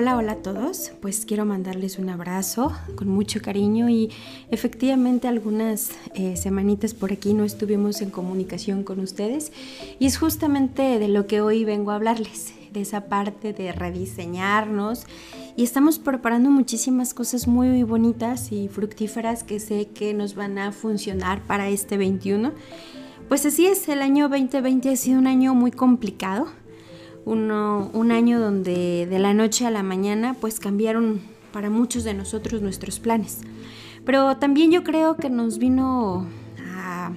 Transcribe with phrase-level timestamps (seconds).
[0.00, 0.92] Hola, hola a todos.
[1.02, 4.10] Pues quiero mandarles un abrazo con mucho cariño y
[4.50, 9.52] efectivamente algunas eh, semanitas por aquí no estuvimos en comunicación con ustedes
[9.98, 15.04] y es justamente de lo que hoy vengo a hablarles, de esa parte de rediseñarnos
[15.54, 20.72] y estamos preparando muchísimas cosas muy bonitas y fructíferas que sé que nos van a
[20.72, 22.52] funcionar para este 21.
[23.28, 26.48] Pues así es, el año 2020 ha sido un año muy complicado
[27.24, 31.20] un año donde de la noche a la mañana pues cambiaron
[31.52, 33.40] para muchos de nosotros nuestros planes.
[34.04, 36.26] Pero también yo creo que nos vino
[36.76, 37.12] a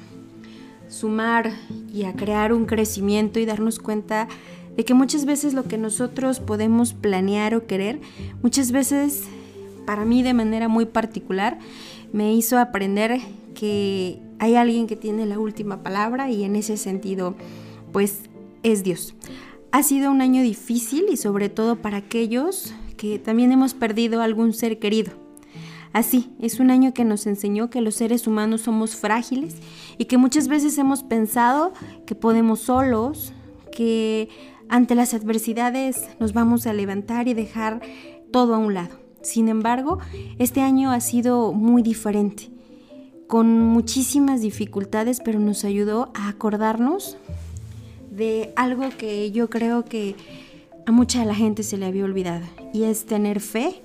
[0.88, 1.52] sumar
[1.92, 4.28] y a crear un crecimiento y darnos cuenta
[4.76, 8.00] de que muchas veces lo que nosotros podemos planear o querer,
[8.42, 9.24] muchas veces
[9.86, 11.60] para mí de manera muy particular,
[12.12, 13.20] me hizo aprender
[13.54, 17.36] que hay alguien que tiene la última palabra y en ese sentido
[17.92, 18.30] pues
[18.64, 19.16] es Dios.
[19.74, 24.54] Ha sido un año difícil y sobre todo para aquellos que también hemos perdido algún
[24.54, 25.14] ser querido.
[25.94, 29.56] Así, es un año que nos enseñó que los seres humanos somos frágiles
[29.98, 31.74] y que muchas veces hemos pensado
[32.06, 33.34] que podemos solos,
[33.76, 34.30] que
[34.70, 37.82] ante las adversidades nos vamos a levantar y dejar
[38.32, 39.00] todo a un lado.
[39.24, 39.98] Sin embargo,
[40.38, 42.52] este año ha sido muy diferente,
[43.26, 47.18] con muchísimas dificultades, pero nos ayudó a acordarnos
[48.16, 50.16] de algo que yo creo que
[50.86, 53.82] a mucha de la gente se le había olvidado y es tener fe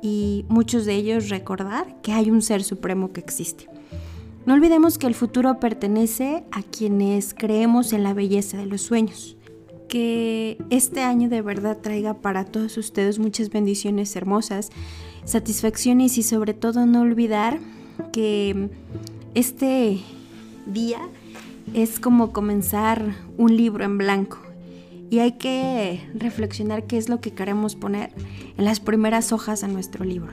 [0.00, 3.68] y muchos de ellos recordar que hay un ser supremo que existe.
[4.46, 9.36] No olvidemos que el futuro pertenece a quienes creemos en la belleza de los sueños.
[9.88, 14.70] Que este año de verdad traiga para todos ustedes muchas bendiciones hermosas,
[15.24, 17.58] satisfacciones y sobre todo no olvidar
[18.12, 18.70] que
[19.34, 19.98] este
[20.66, 21.00] día
[21.74, 24.38] es como comenzar un libro en blanco
[25.10, 28.10] y hay que reflexionar qué es lo que queremos poner
[28.56, 30.32] en las primeras hojas de nuestro libro.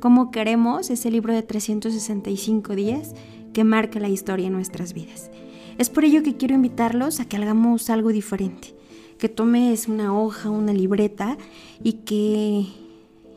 [0.00, 3.14] Cómo queremos ese libro de 365 días
[3.52, 5.30] que marque la historia en nuestras vidas.
[5.78, 8.74] Es por ello que quiero invitarlos a que hagamos algo diferente,
[9.18, 11.36] que tomes una hoja, una libreta
[11.82, 12.66] y que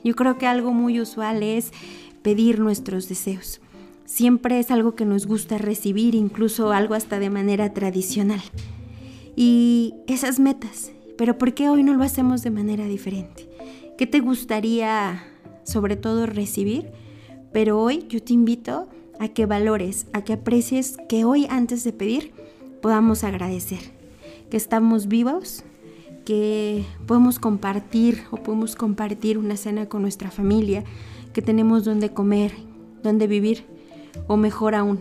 [0.04, 1.72] yo creo que algo muy usual es
[2.22, 3.62] pedir nuestros deseos
[4.10, 8.42] siempre es algo que nos gusta recibir, incluso algo hasta de manera tradicional.
[9.36, 13.48] Y esas metas, pero ¿por qué hoy no lo hacemos de manera diferente?
[14.00, 15.24] ¿Qué te gustaría
[15.64, 16.92] sobre todo recibir?
[17.54, 21.94] Pero hoy yo te invito a que valores, a que aprecies que hoy antes de
[21.94, 22.34] pedir
[22.82, 23.94] podamos agradecer,
[24.50, 25.64] que estamos vivos,
[26.26, 30.84] que podemos compartir o podemos compartir una cena con nuestra familia,
[31.32, 32.54] que tenemos donde comer,
[33.04, 33.79] donde vivir
[34.28, 35.00] o mejor aún,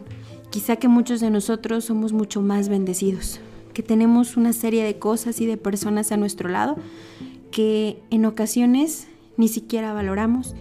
[0.51, 3.41] quizá que muchos de nosotros somos mucho más bendecidos,
[3.75, 6.77] que tenemos una serie de cosas y de personas a nuestro lado
[7.51, 10.55] que en ocasiones ni siquiera valoramos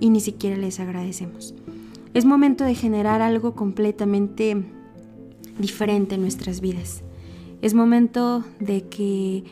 [0.00, 1.54] y ni siquiera les agradecemos.
[2.14, 4.64] Es momento de generar algo completamente
[5.58, 7.02] diferente en nuestras vidas.
[7.62, 9.44] Es momento de que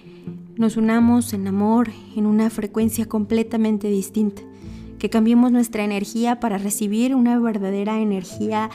[0.56, 4.42] nos unamos en amor en una frecuencia completamente distinta
[5.00, 8.70] que cambiemos nuestra energía para recibir una verdadera energía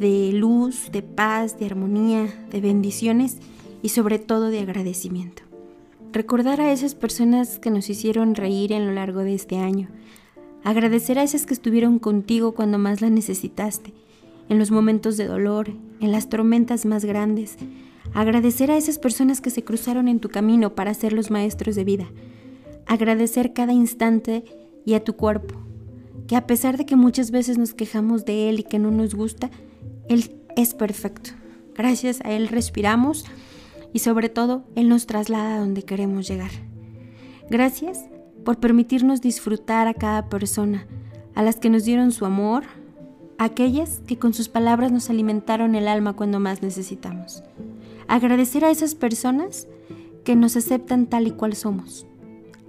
[0.00, 3.36] de luz, de paz, de armonía, de bendiciones
[3.82, 5.42] y sobre todo de agradecimiento.
[6.10, 9.88] Recordar a esas personas que nos hicieron reír en lo largo de este año.
[10.64, 13.92] Agradecer a esas que estuvieron contigo cuando más la necesitaste,
[14.48, 15.70] en los momentos de dolor,
[16.00, 17.58] en las tormentas más grandes.
[18.14, 21.84] Agradecer a esas personas que se cruzaron en tu camino para ser los maestros de
[21.84, 22.06] vida.
[22.86, 24.44] Agradecer cada instante
[24.88, 25.54] y a tu cuerpo,
[26.28, 29.14] que a pesar de que muchas veces nos quejamos de él y que no nos
[29.14, 29.50] gusta,
[30.08, 31.32] él es perfecto.
[31.74, 33.26] Gracias a él respiramos
[33.92, 36.52] y sobre todo él nos traslada a donde queremos llegar.
[37.50, 38.06] Gracias
[38.46, 40.86] por permitirnos disfrutar a cada persona,
[41.34, 42.64] a las que nos dieron su amor,
[43.36, 47.42] a aquellas que con sus palabras nos alimentaron el alma cuando más necesitamos.
[48.06, 49.68] Agradecer a esas personas
[50.24, 52.06] que nos aceptan tal y cual somos,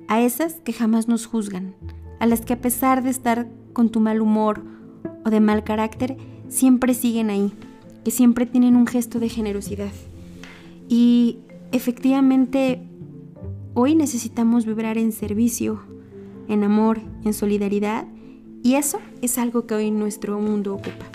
[0.10, 1.76] a esas que jamás nos juzgan,
[2.20, 4.62] a las que a pesar de estar con tu mal humor
[5.26, 6.18] o de mal carácter,
[6.48, 7.54] siempre siguen ahí,
[8.04, 9.92] que siempre tienen un gesto de generosidad.
[10.88, 11.40] Y
[11.72, 12.82] efectivamente,
[13.74, 15.82] hoy necesitamos vibrar en servicio,
[16.48, 18.08] en amor, en solidaridad,
[18.64, 21.06] y eso es algo que hoy nuestro mundo ocupa.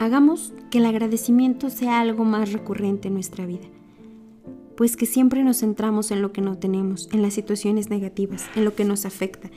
[0.00, 3.68] Hagamos que el agradecimiento sea algo más recurrente en nuestra vida,
[4.76, 8.64] pues que siempre nos centramos en lo que no tenemos, en las situaciones negativas, en
[8.64, 9.50] lo que nos afecta,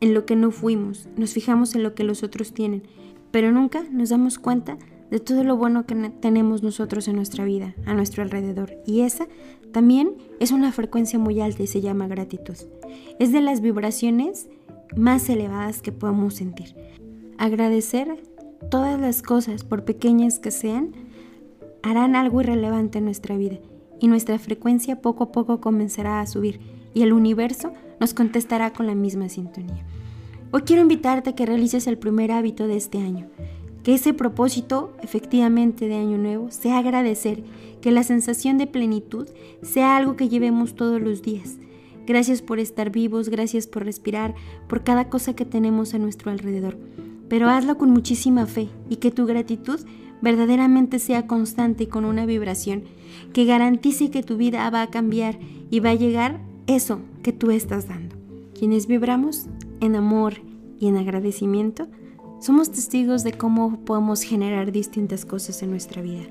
[0.00, 2.82] en lo que no fuimos, nos fijamos en lo que los otros tienen,
[3.30, 4.78] pero nunca nos damos cuenta
[5.10, 8.72] de todo lo bueno que tenemos nosotros en nuestra vida, a nuestro alrededor.
[8.86, 9.26] Y esa
[9.72, 12.56] también es una frecuencia muy alta y se llama gratitud.
[13.18, 14.48] Es de las vibraciones
[14.96, 16.74] más elevadas que podemos sentir.
[17.38, 18.22] Agradecer
[18.70, 20.92] todas las cosas, por pequeñas que sean,
[21.82, 23.58] harán algo irrelevante en nuestra vida
[24.00, 26.60] y nuestra frecuencia poco a poco comenzará a subir
[26.94, 29.84] y el universo nos contestará con la misma sintonía.
[30.50, 33.26] Hoy quiero invitarte a que realices el primer hábito de este año,
[33.82, 37.42] que ese propósito efectivamente de año nuevo sea agradecer,
[37.80, 39.28] que la sensación de plenitud
[39.62, 41.58] sea algo que llevemos todos los días.
[42.06, 44.34] Gracias por estar vivos, gracias por respirar,
[44.68, 46.78] por cada cosa que tenemos a nuestro alrededor.
[47.28, 49.80] Pero hazlo con muchísima fe y que tu gratitud
[50.22, 52.84] verdaderamente sea constante y con una vibración
[53.34, 55.38] que garantice que tu vida va a cambiar
[55.70, 58.14] y va a llegar eso que tú estás dando.
[58.56, 59.46] Quienes vibramos
[59.80, 60.34] en amor
[60.78, 61.88] y en agradecimiento,
[62.40, 66.22] somos testigos de cómo podemos generar distintas cosas en nuestra vida.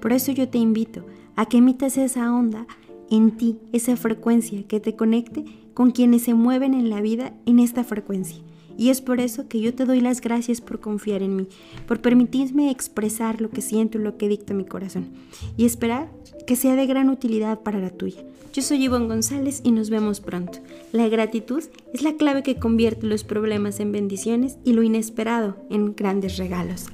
[0.00, 1.04] Por eso yo te invito
[1.36, 2.66] a que emitas esa onda
[3.10, 5.44] en ti, esa frecuencia que te conecte
[5.74, 8.42] con quienes se mueven en la vida en esta frecuencia.
[8.80, 11.48] Y es por eso que yo te doy las gracias por confiar en mí,
[11.86, 15.10] por permitirme expresar lo que siento y lo que dicta mi corazón,
[15.58, 16.10] y esperar
[16.46, 18.24] que sea de gran utilidad para la tuya.
[18.54, 20.60] Yo soy Ivonne González y nos vemos pronto.
[20.92, 21.62] La gratitud
[21.92, 26.86] es la clave que convierte los problemas en bendiciones y lo inesperado en grandes regalos.